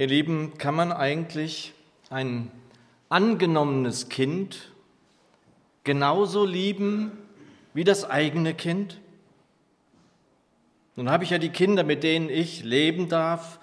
[0.00, 1.74] Ihr Lieben, kann man eigentlich
[2.08, 2.50] ein
[3.10, 4.72] angenommenes Kind
[5.84, 7.12] genauso lieben
[7.74, 8.98] wie das eigene Kind?
[10.96, 13.60] Nun habe ich ja die Kinder, mit denen ich leben darf,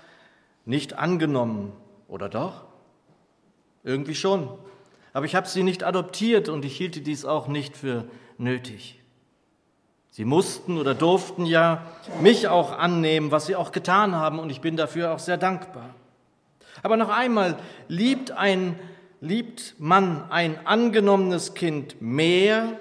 [0.64, 1.74] nicht angenommen,
[2.08, 2.66] oder doch?
[3.84, 4.48] Irgendwie schon.
[5.14, 8.06] Aber ich habe sie nicht adoptiert und ich hielte dies auch nicht für
[8.38, 9.00] nötig.
[10.12, 11.88] Sie mussten oder durften ja
[12.22, 15.96] mich auch annehmen, was sie auch getan haben, und ich bin dafür auch sehr dankbar.
[16.84, 17.58] Aber noch einmal,
[17.88, 18.80] liebt ein
[19.22, 22.80] liebt man ein angenommenes Kind mehr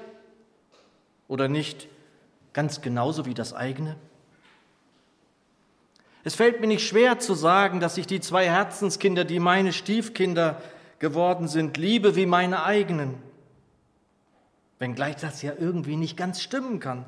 [1.29, 1.89] oder nicht
[2.53, 3.97] ganz genauso wie das eigene?
[6.25, 10.61] Es fällt mir nicht schwer zu sagen, dass ich die zwei Herzenskinder, die meine Stiefkinder
[10.99, 13.15] geworden sind, liebe wie meine eigenen.
[14.79, 17.05] Wenngleich das ja irgendwie nicht ganz stimmen kann.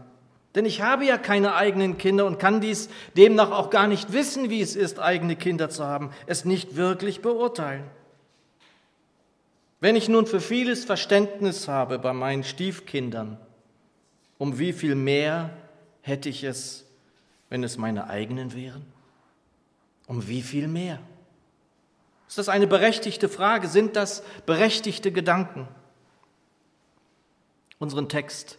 [0.58, 4.50] Denn ich habe ja keine eigenen Kinder und kann dies demnach auch gar nicht wissen,
[4.50, 7.84] wie es ist, eigene Kinder zu haben, es nicht wirklich beurteilen.
[9.78, 13.38] Wenn ich nun für vieles Verständnis habe bei meinen Stiefkindern,
[14.36, 15.50] um wie viel mehr
[16.02, 16.84] hätte ich es,
[17.50, 18.84] wenn es meine eigenen wären?
[20.08, 20.98] Um wie viel mehr?
[22.26, 23.68] Ist das eine berechtigte Frage?
[23.68, 25.68] Sind das berechtigte Gedanken?
[27.78, 28.57] Unseren Text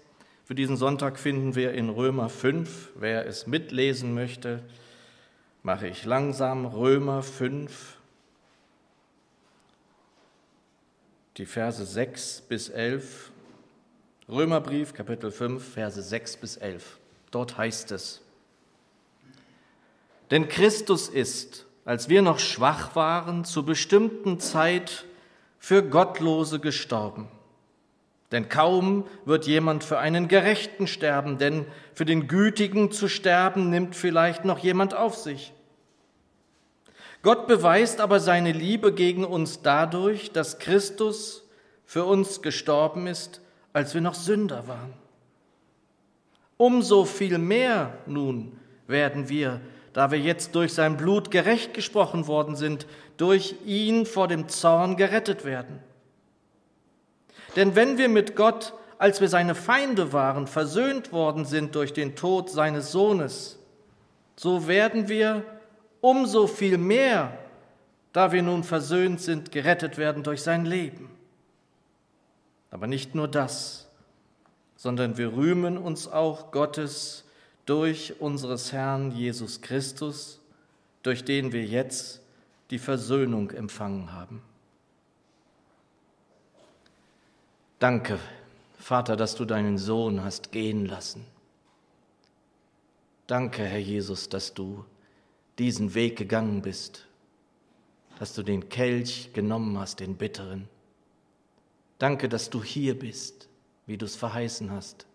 [0.50, 2.94] für diesen Sonntag finden wir in Römer 5.
[2.96, 4.64] Wer es mitlesen möchte,
[5.62, 6.66] mache ich langsam.
[6.66, 8.00] Römer 5,
[11.38, 13.30] die Verse 6 bis 11.
[14.28, 16.98] Römerbrief, Kapitel 5, Verse 6 bis 11.
[17.30, 18.22] Dort heißt es,
[20.32, 25.06] denn Christus ist, als wir noch schwach waren, zu bestimmten Zeit
[25.60, 27.28] für Gottlose gestorben.
[28.32, 33.96] Denn kaum wird jemand für einen Gerechten sterben, denn für den Gütigen zu sterben nimmt
[33.96, 35.54] vielleicht noch jemand auf sich.
[37.22, 41.44] Gott beweist aber seine Liebe gegen uns dadurch, dass Christus
[41.86, 43.42] für uns gestorben ist,
[43.74, 44.94] als wir noch Sünder waren.
[46.56, 48.58] Umso viel mehr nun
[48.88, 49.60] werden wir,
[49.94, 52.86] da wir jetzt durch sein Blut gerecht gesprochen worden sind,
[53.18, 55.80] durch ihn vor dem Zorn gerettet werden.
[57.56, 62.16] Denn wenn wir mit Gott, als wir seine Feinde waren, versöhnt worden sind durch den
[62.16, 63.60] Tod seines Sohnes,
[64.36, 65.44] so werden wir
[66.02, 67.38] umso viel mehr,
[68.14, 71.10] da wir nun versöhnt sind, gerettet werden durch sein Leben.
[72.72, 73.88] Aber nicht nur das,
[74.76, 77.26] sondern wir rühmen uns auch Gottes
[77.66, 80.40] durch unseres Herrn Jesus Christus,
[81.04, 82.22] durch den wir jetzt
[82.72, 84.42] die Versöhnung empfangen haben.
[87.80, 88.20] Danke,
[88.78, 91.26] Vater, dass du deinen Sohn hast gehen lassen.
[93.26, 94.84] Danke, Herr Jesus, dass du
[95.58, 97.06] diesen Weg gegangen bist,
[98.18, 100.68] dass du den Kelch genommen hast, den bitteren.
[102.00, 103.48] Danke, dass du hier bist,
[103.86, 105.06] wie du es verheißen hast.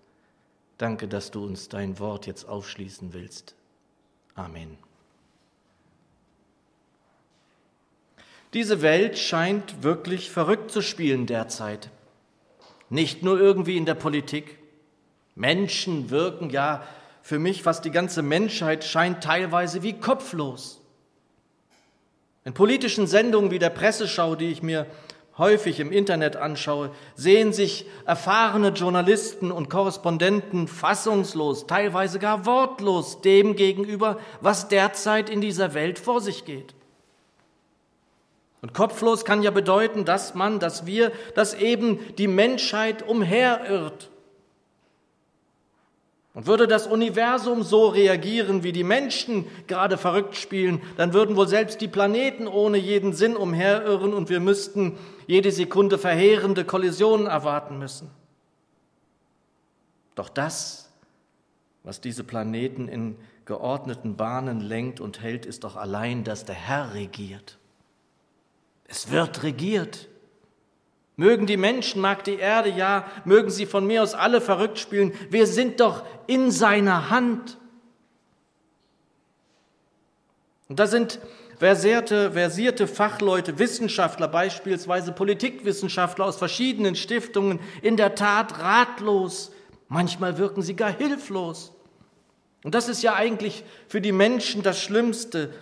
[0.78, 3.54] Danke, dass du uns dein Wort jetzt aufschließen willst.
[4.34, 4.78] Amen.
[8.54, 11.90] Diese Welt scheint wirklich verrückt zu spielen derzeit.
[12.90, 14.58] Nicht nur irgendwie in der Politik.
[15.34, 16.84] Menschen wirken ja
[17.22, 20.80] für mich, fast die ganze Menschheit scheint teilweise wie kopflos.
[22.44, 24.86] In politischen Sendungen wie der Presseschau, die ich mir
[25.38, 33.56] häufig im Internet anschaue, sehen sich erfahrene Journalisten und Korrespondenten fassungslos, teilweise gar wortlos dem
[33.56, 36.74] gegenüber, was derzeit in dieser Welt vor sich geht.
[38.64, 44.08] Und kopflos kann ja bedeuten, dass man, dass wir, dass eben die Menschheit umherirrt
[46.32, 51.46] und würde das Universum so reagieren, wie die Menschen gerade verrückt spielen, dann würden wohl
[51.46, 57.78] selbst die Planeten ohne jeden Sinn umherirren und wir müssten jede Sekunde verheerende Kollisionen erwarten
[57.78, 58.10] müssen.
[60.14, 60.90] Doch das,
[61.82, 66.94] was diese Planeten in geordneten Bahnen lenkt und hält, ist doch allein, dass der Herr
[66.94, 67.58] regiert.
[68.86, 70.08] Es wird regiert.
[71.16, 75.12] Mögen die Menschen, mag die Erde, ja, mögen sie von mir aus alle verrückt spielen.
[75.30, 77.56] Wir sind doch in seiner Hand.
[80.68, 81.20] Und da sind
[81.58, 89.52] versierte, versierte Fachleute, Wissenschaftler, beispielsweise Politikwissenschaftler aus verschiedenen Stiftungen, in der Tat ratlos.
[89.88, 91.72] Manchmal wirken sie gar hilflos.
[92.64, 95.52] Und das ist ja eigentlich für die Menschen das Schlimmste,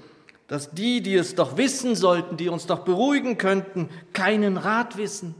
[0.53, 5.35] dass die, die es doch wissen sollten, die uns doch beruhigen könnten, keinen Rat wissen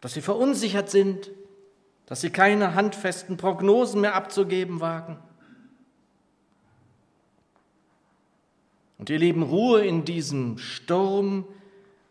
[0.00, 1.30] dass sie verunsichert sind,
[2.06, 5.18] dass sie keine handfesten Prognosen mehr abzugeben wagen.
[8.98, 11.46] Und ihr Lieben, Ruhe in diesem Sturm,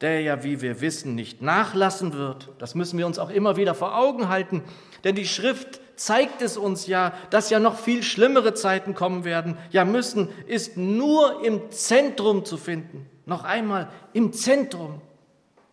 [0.02, 2.50] der ja, wie wir wissen, nicht nachlassen wird.
[2.60, 4.64] Das müssen wir uns auch immer wieder vor Augen halten,
[5.04, 9.58] denn die Schrift zeigt es uns ja, dass ja noch viel schlimmere Zeiten kommen werden.
[9.72, 13.10] Ja, müssen ist nur im Zentrum zu finden.
[13.26, 15.02] Noch einmal, im Zentrum.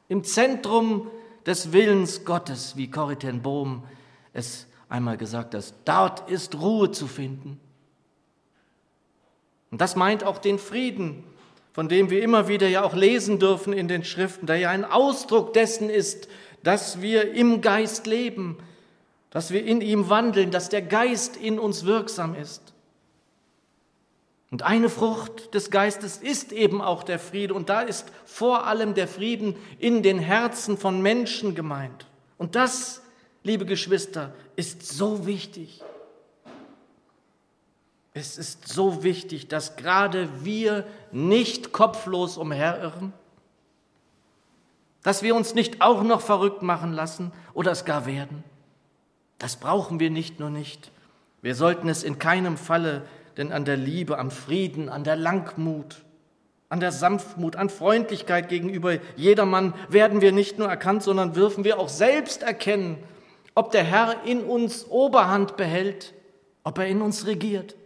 [0.08, 1.08] Im Zentrum
[1.46, 3.84] des Willens Gottes, wie Corrie Bohm
[4.32, 5.74] es einmal gesagt hat.
[5.84, 7.60] Dort ist Ruhe zu finden.
[9.70, 11.24] Und das meint auch den Frieden,
[11.72, 14.84] von dem wir immer wieder ja auch lesen dürfen in den Schriften, der ja ein
[14.84, 16.28] Ausdruck dessen ist,
[16.62, 18.58] dass wir im Geist leben,
[19.34, 22.72] dass wir in ihm wandeln, dass der Geist in uns wirksam ist.
[24.52, 27.52] Und eine Frucht des Geistes ist eben auch der Friede.
[27.52, 32.06] Und da ist vor allem der Frieden in den Herzen von Menschen gemeint.
[32.38, 33.02] Und das,
[33.42, 35.82] liebe Geschwister, ist so wichtig.
[38.12, 43.12] Es ist so wichtig, dass gerade wir nicht kopflos umherirren,
[45.02, 48.44] dass wir uns nicht auch noch verrückt machen lassen oder es gar werden.
[49.38, 50.90] Das brauchen wir nicht nur nicht.
[51.42, 53.02] Wir sollten es in keinem Falle,
[53.36, 56.04] denn an der Liebe, am Frieden, an der Langmut,
[56.68, 61.78] an der Sanftmut, an Freundlichkeit gegenüber jedermann werden wir nicht nur erkannt, sondern dürfen wir
[61.78, 62.96] auch selbst erkennen,
[63.54, 66.14] ob der Herr in uns Oberhand behält,
[66.64, 67.76] ob er in uns regiert.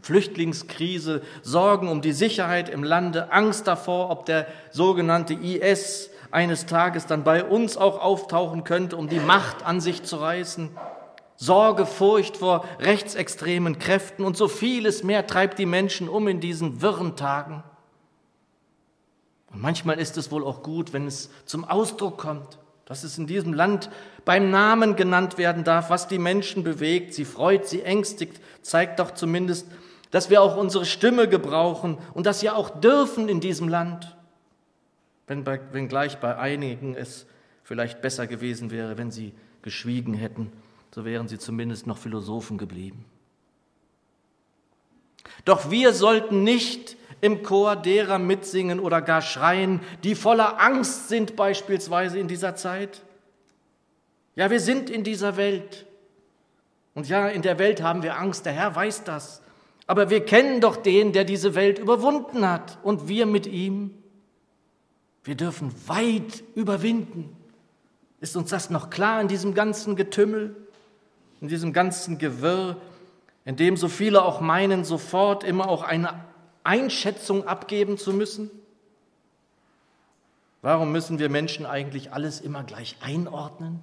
[0.00, 7.06] Flüchtlingskrise, Sorgen um die Sicherheit im Lande, Angst davor, ob der sogenannte IS eines Tages
[7.06, 10.70] dann bei uns auch auftauchen könnte, um die Macht an sich zu reißen.
[11.36, 16.80] Sorge, Furcht vor rechtsextremen Kräften und so vieles mehr treibt die Menschen um in diesen
[16.80, 17.62] wirren Tagen.
[19.52, 23.26] Und manchmal ist es wohl auch gut, wenn es zum Ausdruck kommt, dass es in
[23.26, 23.90] diesem Land
[24.24, 29.12] beim Namen genannt werden darf, was die Menschen bewegt, sie freut, sie ängstigt, zeigt doch
[29.12, 29.66] zumindest,
[30.10, 34.16] dass wir auch unsere Stimme gebrauchen und dass wir auch dürfen in diesem Land,
[35.26, 37.26] wenn bei, wenngleich bei einigen es
[37.62, 40.52] vielleicht besser gewesen wäre, wenn sie geschwiegen hätten,
[40.94, 43.04] so wären sie zumindest noch Philosophen geblieben.
[45.44, 51.36] Doch wir sollten nicht im Chor derer mitsingen oder gar schreien, die voller Angst sind
[51.36, 53.02] beispielsweise in dieser Zeit.
[54.34, 55.86] Ja, wir sind in dieser Welt.
[56.94, 59.42] Und ja, in der Welt haben wir Angst, der Herr weiß das.
[59.86, 63.94] Aber wir kennen doch den, der diese Welt überwunden hat und wir mit ihm.
[65.22, 67.36] Wir dürfen weit überwinden.
[68.20, 70.56] Ist uns das noch klar in diesem ganzen Getümmel,
[71.40, 72.76] in diesem ganzen Gewirr,
[73.44, 76.24] in dem so viele auch meinen, sofort immer auch eine
[76.64, 78.50] Einschätzung abgeben zu müssen?
[80.62, 83.80] Warum müssen wir Menschen eigentlich alles immer gleich einordnen?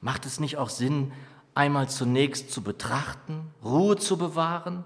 [0.00, 1.12] Macht es nicht auch Sinn,
[1.60, 4.82] einmal zunächst zu betrachten, Ruhe zu bewahren,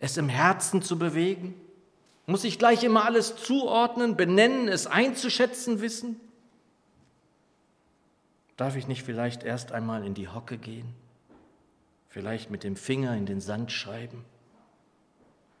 [0.00, 1.54] es im Herzen zu bewegen?
[2.24, 6.18] Muss ich gleich immer alles zuordnen, benennen, es einzuschätzen wissen?
[8.56, 10.94] Darf ich nicht vielleicht erst einmal in die Hocke gehen,
[12.08, 14.24] vielleicht mit dem Finger in den Sand schreiben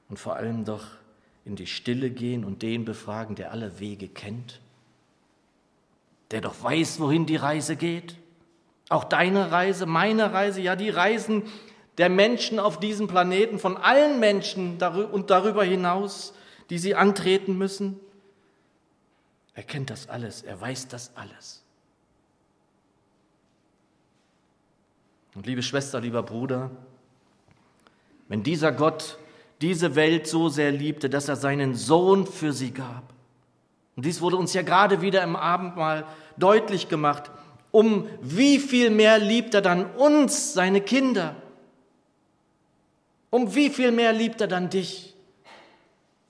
[0.08, 0.86] und vor allem doch
[1.44, 4.62] in die Stille gehen und den befragen, der alle Wege kennt,
[6.30, 8.16] der doch weiß, wohin die Reise geht?
[8.88, 11.44] Auch deine Reise, meine Reise, ja die Reisen
[11.98, 16.32] der Menschen auf diesem Planeten, von allen Menschen und darüber hinaus,
[16.70, 17.98] die sie antreten müssen.
[19.54, 21.64] Er kennt das alles, er weiß das alles.
[25.34, 26.70] Und liebe Schwester, lieber Bruder,
[28.28, 29.18] wenn dieser Gott
[29.60, 33.12] diese Welt so sehr liebte, dass er seinen Sohn für sie gab,
[33.96, 37.32] und dies wurde uns ja gerade wieder im Abendmahl deutlich gemacht,
[37.70, 41.36] um wie viel mehr liebt er dann uns, seine Kinder?
[43.30, 45.14] Um wie viel mehr liebt er dann dich,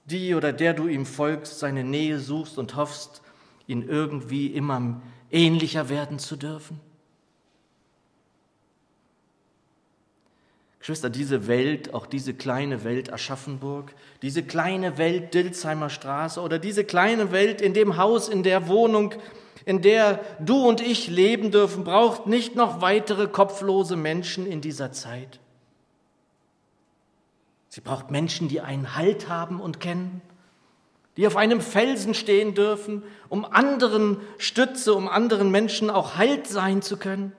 [0.07, 3.23] die oder der du ihm folgst, seine Nähe suchst und hoffst,
[3.67, 6.81] ihn irgendwie immer ähnlicher werden zu dürfen?
[10.89, 16.83] Geschwister, diese Welt, auch diese kleine Welt Aschaffenburg, diese kleine Welt Dilsheimer Straße oder diese
[16.83, 19.13] kleine Welt in dem Haus, in der Wohnung,
[19.69, 24.93] in der du und ich leben dürfen, braucht nicht noch weitere kopflose Menschen in dieser
[24.93, 25.41] Zeit.
[27.69, 30.23] Sie braucht Menschen, die einen Halt haben und kennen,
[31.19, 36.81] die auf einem Felsen stehen dürfen, um anderen Stütze, um anderen Menschen auch Halt sein
[36.81, 37.33] zu können.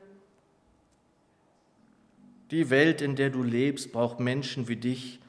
[2.52, 5.20] Die Welt, in der du lebst, braucht Menschen wie dich,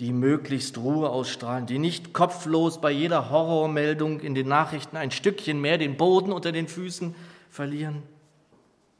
[0.00, 5.60] die möglichst Ruhe ausstrahlen, die nicht kopflos bei jeder Horrormeldung in den Nachrichten ein Stückchen
[5.60, 7.14] mehr den Boden unter den Füßen
[7.50, 8.02] verlieren.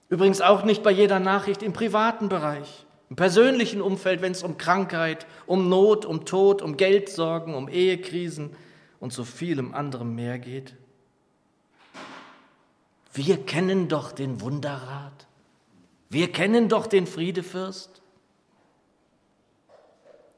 [0.09, 2.85] Übrigens auch nicht bei jeder Nachricht im privaten Bereich.
[3.11, 8.57] im persönlichen Umfeld, wenn es um Krankheit, um Not, um Tod, um Geldsorgen, um Ehekrisen
[8.99, 10.75] und so vielem anderem mehr geht?
[13.13, 15.27] Wir kennen doch den Wunderrat.
[16.11, 18.03] Wir kennen doch den Friedefürst.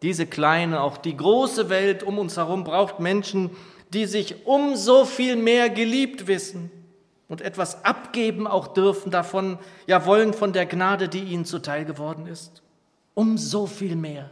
[0.03, 3.51] Diese kleine, auch die große Welt um uns herum braucht Menschen,
[3.93, 6.71] die sich um so viel mehr geliebt wissen
[7.29, 12.27] und etwas abgeben auch dürfen davon, ja wollen von der Gnade, die ihnen zuteil geworden
[12.27, 12.63] ist.
[13.15, 14.31] Um so viel mehr.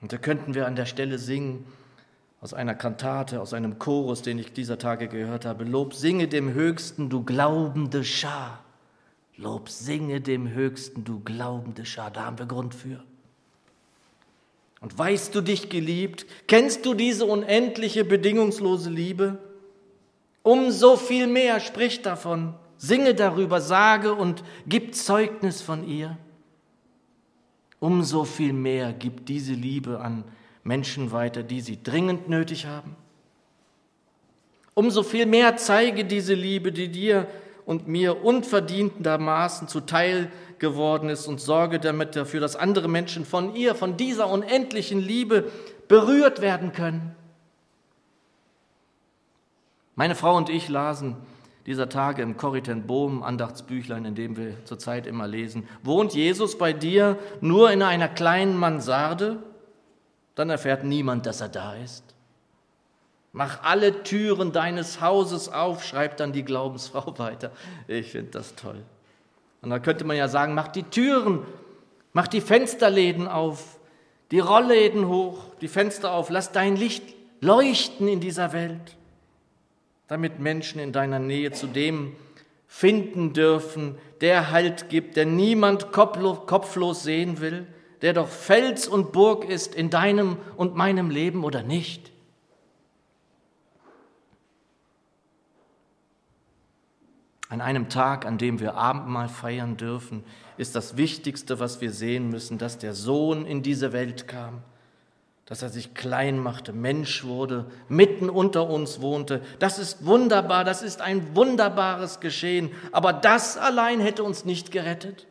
[0.00, 1.66] Und da könnten wir an der Stelle singen
[2.40, 5.64] aus einer Kantate, aus einem Chorus, den ich dieser Tage gehört habe.
[5.64, 8.62] Lob singe dem Höchsten, du glaubende Schar.
[9.36, 12.10] Lob singe dem Höchsten, du glaubende Schar.
[12.10, 13.04] Da haben wir Grund für.
[14.80, 16.26] Und weißt du dich geliebt?
[16.46, 19.38] Kennst du diese unendliche, bedingungslose Liebe?
[20.42, 26.16] Umso viel mehr sprich davon, singe darüber, sage und gib Zeugnis von ihr.
[27.80, 30.24] Umso viel mehr gibt diese Liebe an
[30.62, 32.96] Menschen weiter, die sie dringend nötig haben.
[34.74, 37.26] Umso viel mehr zeige diese Liebe, die dir
[37.66, 43.74] und mir unverdientermaßen zuteil geworden ist und sorge damit dafür, dass andere Menschen von ihr,
[43.74, 45.50] von dieser unendlichen Liebe
[45.88, 47.14] berührt werden können.
[49.96, 51.16] Meine Frau und ich lasen
[51.66, 55.68] dieser Tage im Corriten Bohm Andachtsbüchlein, in dem wir zurzeit immer lesen.
[55.82, 59.42] Wohnt Jesus bei dir nur in einer kleinen Mansarde?
[60.36, 62.05] Dann erfährt niemand, dass er da ist.
[63.36, 67.50] Mach alle Türen deines Hauses auf, schreibt dann die Glaubensfrau weiter.
[67.86, 68.82] Ich finde das toll.
[69.60, 71.40] Und da könnte man ja sagen, mach die Türen,
[72.14, 73.78] mach die Fensterläden auf,
[74.30, 77.02] die Rollläden hoch, die Fenster auf, lass dein Licht
[77.42, 78.96] leuchten in dieser Welt,
[80.08, 82.16] damit Menschen in deiner Nähe zu dem
[82.66, 87.66] finden dürfen, der Halt gibt, der niemand kopflos sehen will,
[88.00, 92.15] der doch Fels und Burg ist in deinem und meinem Leben oder nicht.
[97.48, 100.24] An einem Tag, an dem wir Abendmahl feiern dürfen,
[100.56, 104.62] ist das Wichtigste, was wir sehen müssen, dass der Sohn in diese Welt kam,
[105.44, 109.42] dass er sich klein machte, Mensch wurde, mitten unter uns wohnte.
[109.60, 115.26] Das ist wunderbar, das ist ein wunderbares Geschehen, aber das allein hätte uns nicht gerettet.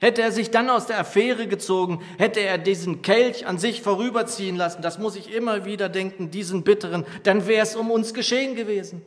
[0.00, 4.56] Hätte er sich dann aus der Affäre gezogen, hätte er diesen Kelch an sich vorüberziehen
[4.56, 8.56] lassen, das muss ich immer wieder denken, diesen bitteren, dann wäre es um uns geschehen
[8.56, 9.02] gewesen.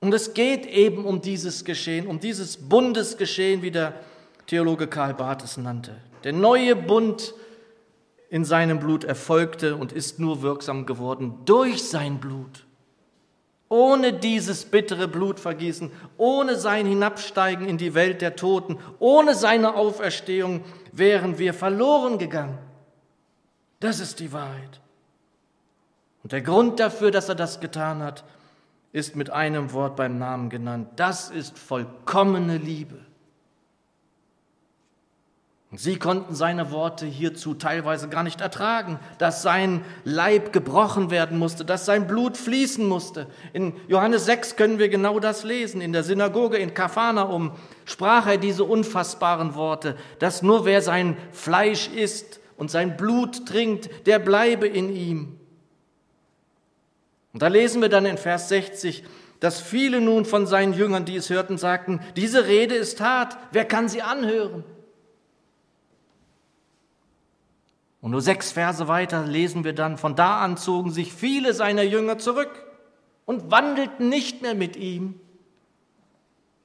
[0.00, 3.94] Und es geht eben um dieses Geschehen, um dieses Bundesgeschehen, wie der
[4.46, 5.96] Theologe Karl Barth es nannte.
[6.24, 7.34] Der neue Bund
[8.30, 12.64] in seinem Blut erfolgte und ist nur wirksam geworden durch sein Blut.
[13.70, 20.64] Ohne dieses bittere Blutvergießen, ohne sein Hinabsteigen in die Welt der Toten, ohne seine Auferstehung
[20.92, 22.58] wären wir verloren gegangen.
[23.80, 24.80] Das ist die Wahrheit.
[26.22, 28.24] Und der Grund dafür, dass er das getan hat,
[28.92, 30.88] ist mit einem Wort beim Namen genannt.
[30.96, 32.98] Das ist vollkommene Liebe.
[35.70, 41.38] Und sie konnten seine Worte hierzu teilweise gar nicht ertragen, dass sein Leib gebrochen werden
[41.38, 43.26] musste, dass sein Blut fließen musste.
[43.52, 45.82] In Johannes 6 können wir genau das lesen.
[45.82, 47.52] In der Synagoge in Kapharnaum
[47.84, 54.06] sprach er diese unfassbaren Worte, dass nur wer sein Fleisch isst und sein Blut trinkt,
[54.06, 55.38] der bleibe in ihm.
[57.32, 59.04] Und da lesen wir dann in Vers 60,
[59.40, 63.64] dass viele nun von seinen Jüngern, die es hörten, sagten, diese Rede ist hart, wer
[63.64, 64.64] kann sie anhören?
[68.00, 71.82] Und nur sechs Verse weiter lesen wir dann, von da an zogen sich viele seiner
[71.82, 72.64] Jünger zurück
[73.26, 75.20] und wandelten nicht mehr mit ihm.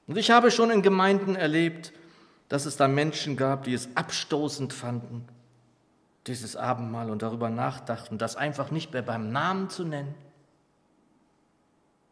[0.08, 1.93] Und ich habe schon in Gemeinden erlebt,
[2.50, 5.25] dass es da Menschen gab, die es abstoßend fanden,
[6.27, 10.13] dieses Abendmahl und darüber nachdachten, das einfach nicht mehr beim Namen zu nennen.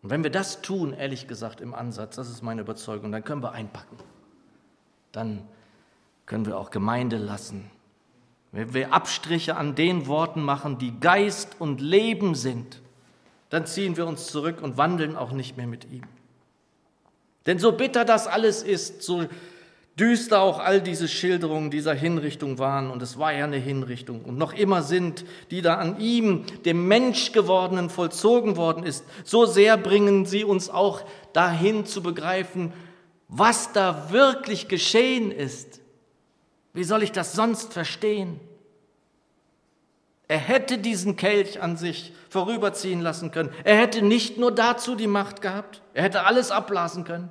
[0.01, 3.43] Und wenn wir das tun, ehrlich gesagt, im Ansatz, das ist meine Überzeugung, dann können
[3.43, 3.97] wir einpacken.
[5.11, 5.47] Dann
[6.25, 7.69] können wir auch Gemeinde lassen.
[8.51, 12.81] Wenn wir Abstriche an den Worten machen, die Geist und Leben sind,
[13.49, 16.03] dann ziehen wir uns zurück und wandeln auch nicht mehr mit ihm.
[17.45, 19.25] Denn so bitter das alles ist, so
[19.99, 24.37] düster auch all diese Schilderungen dieser Hinrichtung waren, und es war ja eine Hinrichtung und
[24.37, 30.25] noch immer sind, die da an ihm, dem Menschgewordenen, vollzogen worden ist, so sehr bringen
[30.25, 31.01] sie uns auch
[31.33, 32.73] dahin zu begreifen,
[33.27, 35.81] was da wirklich geschehen ist.
[36.73, 38.39] Wie soll ich das sonst verstehen?
[40.29, 43.49] Er hätte diesen Kelch an sich vorüberziehen lassen können.
[43.65, 47.29] Er hätte nicht nur dazu die Macht gehabt, er hätte alles abblasen können,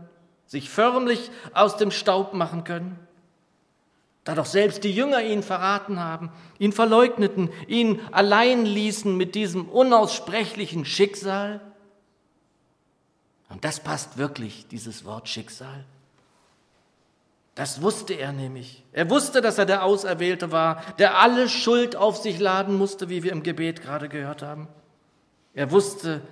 [0.50, 2.99] sich förmlich aus dem Staub machen können.
[4.25, 9.69] Da doch selbst die Jünger ihn verraten haben, ihn verleugneten, ihn allein ließen mit diesem
[9.69, 11.61] unaussprechlichen Schicksal.
[13.49, 15.85] Und das passt wirklich, dieses Wort Schicksal.
[17.54, 18.83] Das wusste er nämlich.
[18.92, 23.23] Er wusste, dass er der Auserwählte war, der alle Schuld auf sich laden musste, wie
[23.23, 24.66] wir im Gebet gerade gehört haben.
[25.54, 26.23] Er wusste,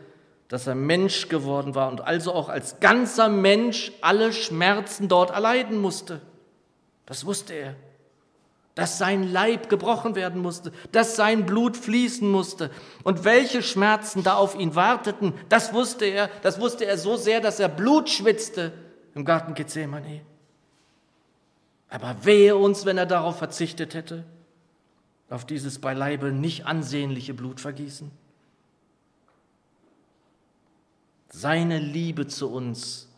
[0.49, 5.79] dass er Mensch geworden war und also auch als ganzer Mensch alle Schmerzen dort erleiden
[5.79, 6.21] musste.
[7.07, 7.75] Das wusste er.
[8.75, 12.71] Dass sein Leib gebrochen werden musste, dass sein Blut fließen musste.
[13.03, 16.31] Und welche Schmerzen da auf ihn warteten, das wusste er.
[16.43, 18.73] Das wusste er so sehr, dass er Blut schwitzte
[19.15, 20.23] im Garten Gethsemane.
[21.91, 24.25] Aber wehe uns, wenn er darauf verzichtet hätte,
[25.29, 28.11] auf dieses beileibe nicht ansehnliche Blutvergießen.
[31.29, 33.09] Seine Liebe zu uns,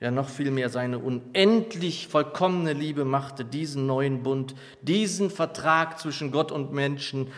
[0.00, 6.52] ja noch vielmehr seine unendlich vollkommene Liebe machte diesen neuen Bund, diesen Vertrag zwischen Gott
[6.52, 7.28] und Menschen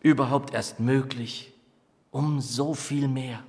[0.00, 1.52] überhaupt erst möglich.
[2.10, 3.42] Um so viel mehr,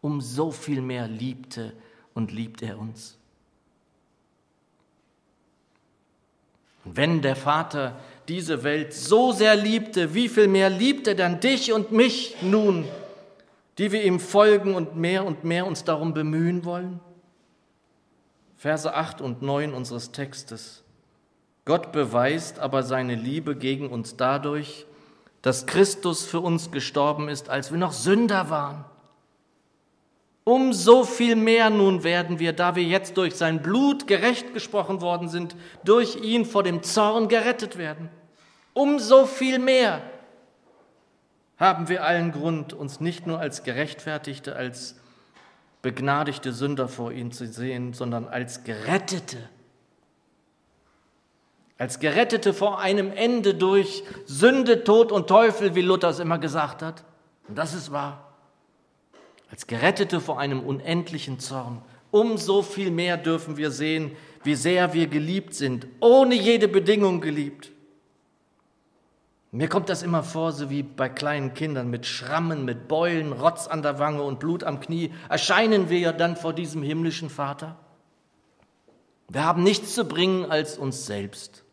[0.00, 1.72] um so viel mehr liebte
[2.14, 3.18] und liebt er uns.
[6.84, 7.98] Und wenn der Vater
[8.28, 12.84] diese Welt so sehr liebte, wie viel mehr liebt er dann dich und mich nun,
[13.78, 17.00] die wir ihm folgen und mehr und mehr uns darum bemühen wollen?
[18.56, 20.84] Verse 8 und 9 unseres Textes.
[21.64, 24.86] Gott beweist aber seine Liebe gegen uns dadurch,
[25.42, 28.84] dass Christus für uns gestorben ist, als wir noch Sünder waren.
[30.44, 35.28] Umso viel mehr nun werden wir, da wir jetzt durch sein Blut gerecht gesprochen worden
[35.28, 38.08] sind, durch ihn vor dem Zorn gerettet werden.
[38.72, 40.02] Umso viel mehr
[41.62, 44.96] haben wir allen Grund, uns nicht nur als Gerechtfertigte, als
[45.80, 49.38] begnadigte Sünder vor ihm zu sehen, sondern als Gerettete.
[51.78, 56.82] Als Gerettete vor einem Ende durch Sünde, Tod und Teufel, wie Luther es immer gesagt
[56.82, 57.02] hat.
[57.48, 58.32] Und das ist wahr
[59.52, 61.82] als Gerettete vor einem unendlichen Zorn.
[62.10, 64.12] Umso viel mehr dürfen wir sehen,
[64.44, 67.70] wie sehr wir geliebt sind, ohne jede Bedingung geliebt.
[69.52, 73.68] Mir kommt das immer vor, so wie bei kleinen Kindern mit Schrammen, mit Beulen, Rotz
[73.68, 77.78] an der Wange und Blut am Knie, erscheinen wir ja dann vor diesem himmlischen Vater.
[79.28, 81.64] Wir haben nichts zu bringen als uns selbst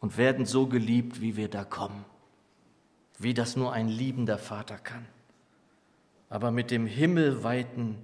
[0.00, 2.04] und werden so geliebt, wie wir da kommen,
[3.18, 5.06] wie das nur ein liebender Vater kann
[6.28, 7.96] aber mit dem himmelweiten,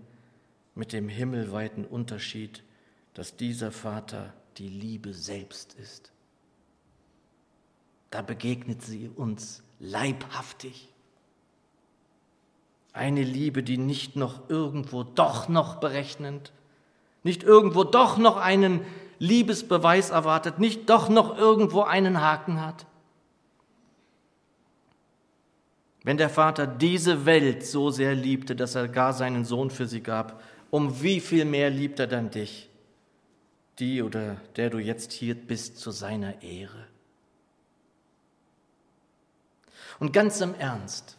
[0.75, 2.63] mit dem himmelweiten Unterschied,
[3.13, 6.13] dass dieser Vater die Liebe selbst ist.
[8.15, 10.89] Da begegnet sie uns leibhaftig.
[12.93, 16.53] Eine Liebe, die nicht noch irgendwo doch noch berechnend,
[17.25, 18.83] nicht irgendwo doch noch einen
[19.19, 22.87] Liebesbeweis erwartet, nicht doch noch irgendwo einen Haken hat.
[26.05, 30.05] Wenn der Vater diese Welt so sehr liebte, dass er gar seinen Sohn für sie
[30.05, 32.71] gab, um wie viel mehr liebt er dann dich,
[33.81, 36.94] die oder der du jetzt hier bist, zu seiner Ehre?
[39.99, 41.17] Und ganz im Ernst,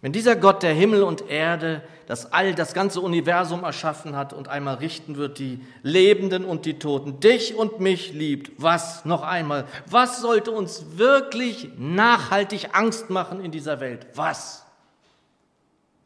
[0.00, 4.48] wenn dieser Gott der Himmel und Erde, das All, das ganze Universum erschaffen hat und
[4.48, 9.66] einmal richten wird, die Lebenden und die Toten, dich und mich liebt, was noch einmal,
[9.86, 14.06] was sollte uns wirklich nachhaltig Angst machen in dieser Welt?
[14.14, 14.64] Was?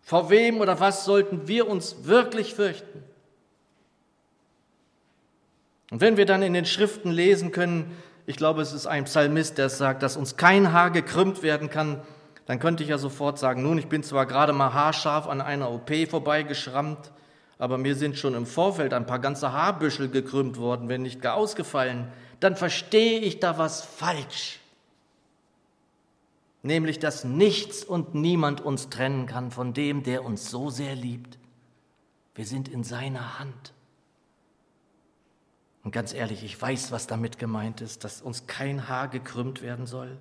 [0.00, 3.04] Vor wem oder was sollten wir uns wirklich fürchten?
[5.90, 7.94] Und wenn wir dann in den Schriften lesen können,
[8.26, 12.02] ich glaube, es ist ein Psalmist, der sagt, dass uns kein Haar gekrümmt werden kann,
[12.46, 15.70] dann könnte ich ja sofort sagen, nun, ich bin zwar gerade mal haarscharf an einer
[15.70, 17.12] OP vorbeigeschrammt,
[17.58, 21.34] aber mir sind schon im Vorfeld ein paar ganze Haarbüschel gekrümmt worden, wenn nicht gar
[21.34, 22.08] ausgefallen.
[22.40, 24.58] Dann verstehe ich da was falsch.
[26.62, 31.38] Nämlich, dass nichts und niemand uns trennen kann von dem, der uns so sehr liebt.
[32.34, 33.72] Wir sind in seiner Hand.
[35.84, 39.86] Und ganz ehrlich, ich weiß, was damit gemeint ist, dass uns kein Haar gekrümmt werden
[39.86, 40.16] soll.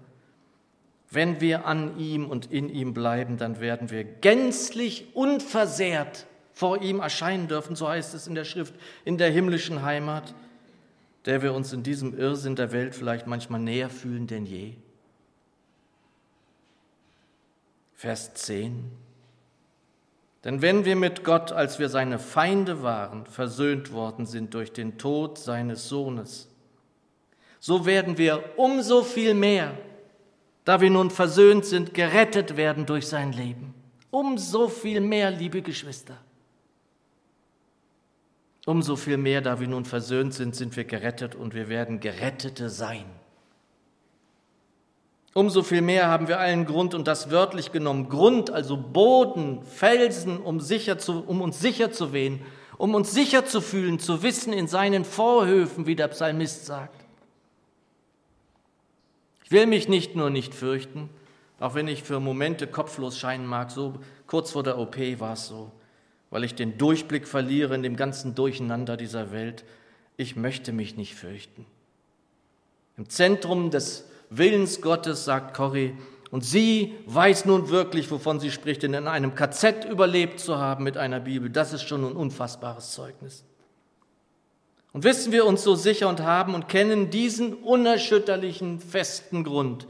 [1.09, 6.99] Wenn wir an ihm und in ihm bleiben, dann werden wir gänzlich unversehrt vor ihm
[6.99, 10.33] erscheinen dürfen, so heißt es in der Schrift, in der himmlischen Heimat,
[11.25, 14.73] der wir uns in diesem Irrsinn der Welt vielleicht manchmal näher fühlen denn je.
[17.93, 18.91] Vers 10.
[20.43, 24.97] Denn wenn wir mit Gott, als wir seine Feinde waren, versöhnt worden sind durch den
[24.97, 26.49] Tod seines Sohnes,
[27.59, 29.77] so werden wir umso viel mehr
[30.63, 33.73] da wir nun versöhnt sind, gerettet werden durch sein Leben.
[34.11, 36.17] Umso viel mehr, liebe Geschwister.
[38.65, 42.69] Umso viel mehr, da wir nun versöhnt sind, sind wir gerettet und wir werden Gerettete
[42.69, 43.05] sein.
[45.33, 48.09] Umso viel mehr haben wir allen Grund und das wörtlich genommen.
[48.09, 52.41] Grund, also Boden, Felsen, um, sicher zu, um uns sicher zu wehen,
[52.77, 57.05] um uns sicher zu fühlen, zu wissen in seinen Vorhöfen, wie der Psalmist sagt.
[59.45, 61.09] Ich will mich nicht nur nicht fürchten,
[61.59, 63.93] auch wenn ich für Momente kopflos scheinen mag, so
[64.27, 65.71] kurz vor der OP war es so,
[66.29, 69.63] weil ich den Durchblick verliere in dem ganzen Durcheinander dieser Welt.
[70.17, 71.65] Ich möchte mich nicht fürchten.
[72.97, 75.95] Im Zentrum des Willens Gottes, sagt Corrie.
[76.31, 80.85] Und sie weiß nun wirklich, wovon sie spricht, denn in einem KZ überlebt zu haben
[80.85, 83.43] mit einer Bibel, das ist schon ein unfassbares Zeugnis.
[84.93, 89.87] Und wissen wir uns so sicher und haben und kennen diesen unerschütterlichen, festen Grund,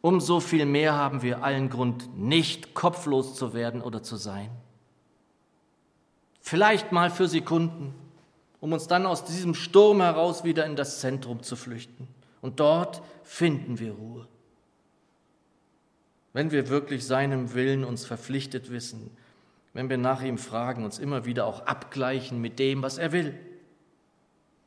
[0.00, 4.50] umso viel mehr haben wir allen Grund, nicht kopflos zu werden oder zu sein.
[6.40, 7.94] Vielleicht mal für Sekunden,
[8.60, 12.08] um uns dann aus diesem Sturm heraus wieder in das Zentrum zu flüchten.
[12.40, 14.26] Und dort finden wir Ruhe.
[16.32, 19.10] Wenn wir wirklich seinem Willen uns verpflichtet wissen,
[19.74, 23.34] wenn wir nach ihm fragen, uns immer wieder auch abgleichen mit dem, was er will,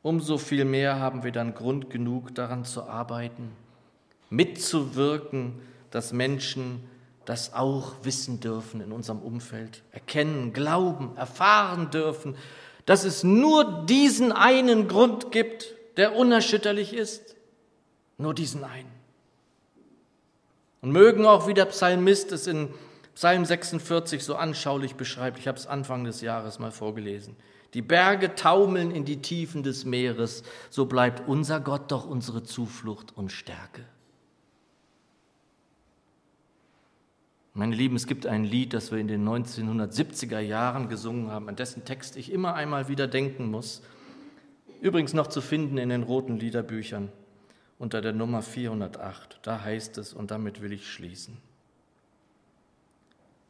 [0.02, 3.50] umso viel mehr haben wir dann Grund genug daran zu arbeiten,
[4.28, 6.84] mitzuwirken, dass Menschen
[7.24, 12.36] das auch wissen dürfen in unserem Umfeld, erkennen, glauben, erfahren dürfen,
[12.86, 17.36] dass es nur diesen einen Grund gibt, der unerschütterlich ist,
[18.20, 18.90] nur diesen einen.
[20.82, 22.68] Und mögen auch wie der Psalmist es in
[23.14, 27.36] Psalm 46 so anschaulich beschreibt, ich habe es Anfang des Jahres mal vorgelesen,
[27.74, 33.16] die Berge taumeln in die Tiefen des Meeres, so bleibt unser Gott doch unsere Zuflucht
[33.16, 33.84] und Stärke.
[37.52, 41.56] Meine Lieben, es gibt ein Lied, das wir in den 1970er Jahren gesungen haben, an
[41.56, 43.82] dessen Text ich immer einmal wieder denken muss.
[44.80, 47.10] Übrigens noch zu finden in den roten Liederbüchern
[47.80, 49.40] unter der Nummer 408.
[49.42, 51.38] Da heißt es, und damit will ich schließen.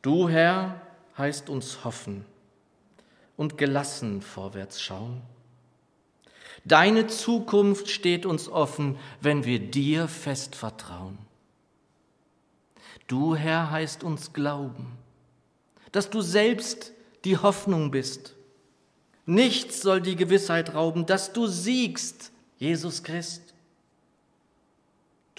[0.03, 0.81] Du, Herr,
[1.19, 2.25] heißt uns hoffen
[3.37, 5.21] und gelassen vorwärts schauen.
[6.65, 11.19] Deine Zukunft steht uns offen, wenn wir dir fest vertrauen.
[13.09, 14.97] Du, Herr, heißt uns glauben,
[15.91, 16.93] dass du selbst
[17.25, 18.37] die Hoffnung bist.
[19.27, 23.50] Nichts soll die Gewissheit rauben, dass du siegst, Jesus Christ.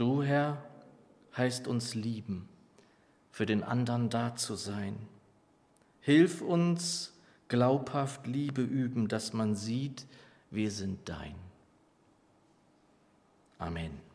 [0.01, 0.57] Du, Herr,
[1.37, 2.49] heißt uns lieben,
[3.29, 4.95] für den anderen da zu sein.
[5.99, 7.13] Hilf uns
[7.49, 10.07] glaubhaft Liebe üben, dass man sieht,
[10.49, 11.35] wir sind dein.
[13.59, 14.10] Amen.